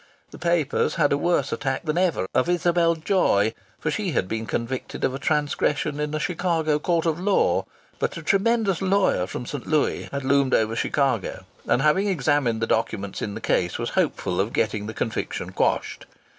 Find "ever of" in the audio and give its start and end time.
1.95-2.49